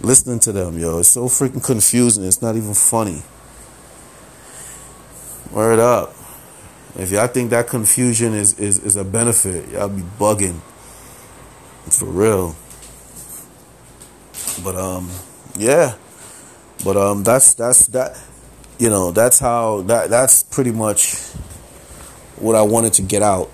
Listening 0.00 0.38
to 0.40 0.52
them, 0.52 0.78
yo, 0.78 1.00
it's 1.00 1.08
so 1.08 1.24
freaking 1.24 1.64
confusing. 1.64 2.24
It's 2.24 2.40
not 2.40 2.56
even 2.56 2.74
funny. 2.74 3.22
Word 5.50 5.78
up. 5.78 6.14
If 6.96 7.10
y'all 7.10 7.26
think 7.26 7.50
that 7.50 7.68
confusion 7.68 8.34
is, 8.34 8.58
is, 8.58 8.78
is 8.78 8.96
a 8.96 9.04
benefit, 9.04 9.68
y'all 9.70 9.88
be 9.88 10.02
bugging. 10.02 10.60
For 11.90 12.06
real. 12.06 12.54
But 14.62 14.76
um 14.76 15.10
yeah. 15.56 15.94
But 16.84 16.96
um 16.96 17.22
that's 17.22 17.54
that's 17.54 17.86
that 17.88 18.16
you 18.78 18.90
know, 18.90 19.10
that's 19.10 19.38
how 19.38 19.82
that 19.82 20.10
that's 20.10 20.42
pretty 20.44 20.70
much 20.70 21.14
what 22.36 22.54
I 22.54 22.62
wanted 22.62 22.92
to 22.94 23.02
get 23.02 23.22
out 23.22 23.50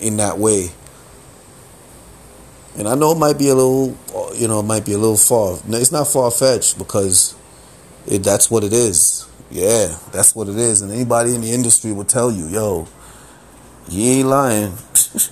in 0.00 0.16
that 0.16 0.38
way. 0.38 0.70
And 2.76 2.88
I 2.88 2.94
know 2.94 3.12
it 3.12 3.18
might 3.18 3.38
be 3.38 3.48
a 3.48 3.54
little, 3.54 3.96
you 4.36 4.48
know, 4.48 4.60
it 4.60 4.64
might 4.64 4.84
be 4.84 4.92
a 4.92 4.98
little 4.98 5.16
far. 5.16 5.58
No, 5.66 5.78
it's 5.78 5.92
not 5.92 6.08
far 6.08 6.30
fetched 6.30 6.78
because 6.78 7.34
it, 8.06 8.22
that's 8.22 8.50
what 8.50 8.64
it 8.64 8.72
is. 8.72 9.26
Yeah, 9.50 9.96
that's 10.12 10.34
what 10.34 10.48
it 10.48 10.56
is. 10.56 10.80
And 10.80 10.90
anybody 10.90 11.34
in 11.34 11.42
the 11.42 11.52
industry 11.52 11.92
will 11.92 12.04
tell 12.04 12.30
you, 12.30 12.48
yo, 12.48 12.88
he 13.88 14.20
ain't 14.20 14.28
lying. 14.28 14.72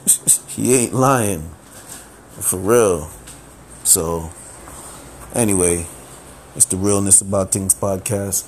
he 0.49 0.75
ain't 0.75 0.95
lying. 0.95 1.51
For 2.41 2.59
real. 2.59 3.11
So, 3.85 4.31
anyway, 5.35 5.87
it's 6.55 6.67
the 6.67 6.77
Realness 6.77 7.21
About 7.23 7.53
Things 7.53 7.75
podcast. 7.75 8.47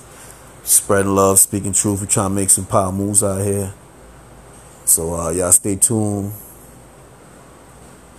Spreading 0.63 1.15
love, 1.15 1.39
speaking 1.39 1.73
truth. 1.73 2.01
We're 2.01 2.07
trying 2.07 2.29
to 2.29 2.35
make 2.35 2.49
some 2.49 2.65
power 2.65 2.91
moves 2.91 3.23
out 3.23 3.43
here. 3.43 3.73
So, 4.85 5.13
uh, 5.13 5.29
y'all 5.31 5.51
stay 5.51 5.75
tuned. 5.75 6.33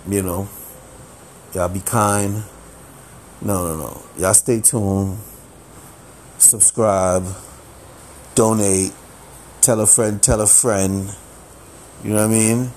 You 0.07 0.21
know, 0.21 0.49
Y'all 1.55 1.69
be 1.69 1.79
kind. 1.79 2.43
No, 3.41 3.65
no, 3.65 3.77
no. 3.77 4.01
Y'all 4.17 4.33
stay 4.33 4.59
tuned. 4.59 5.17
Subscribe. 6.37 7.25
Donate. 8.35 8.91
Tell 9.61 9.79
a 9.79 9.87
friend, 9.87 10.21
tell 10.21 10.41
a 10.41 10.47
friend. 10.47 11.09
You 12.03 12.09
know 12.09 12.17
what 12.17 12.25
I 12.25 12.27
mean? 12.27 12.71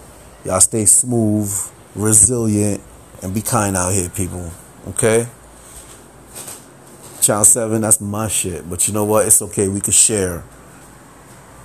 Y'all 0.45 0.61
stay 0.61 0.85
smooth, 0.85 1.53
resilient, 1.97 2.81
and 3.21 3.35
be 3.35 3.43
kind 3.43 3.77
out 3.77 3.93
here, 3.93 4.09
people. 4.11 4.53
Okay? 4.87 5.27
Channel 7.21 7.45
7, 7.45 7.81
that's 7.81 8.01
my 8.01 8.29
shit. 8.29 8.71
But 8.71 8.87
you 8.87 8.95
know 8.95 9.05
what? 9.05 9.27
It's 9.27 9.43
okay. 9.43 9.67
We 9.67 9.81
can 9.81 9.93
share. 9.93 10.45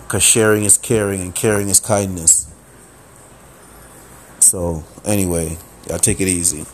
Because 0.01 0.23
sharing 0.23 0.63
is 0.63 0.79
caring, 0.79 1.21
and 1.21 1.33
caring 1.33 1.69
is 1.69 1.79
kindness. 1.79 2.51
So, 4.39 4.83
anyway, 5.05 5.59
y'all 5.87 5.99
take 5.99 6.19
it 6.19 6.27
easy. 6.27 6.65